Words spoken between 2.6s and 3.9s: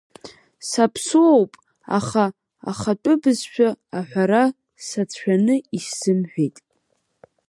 ахатәы бызшәа